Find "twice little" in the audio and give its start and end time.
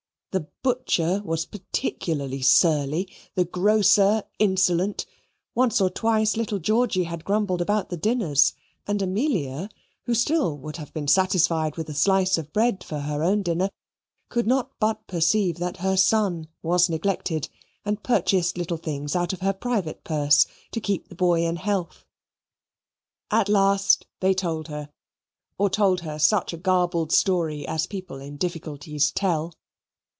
5.89-6.57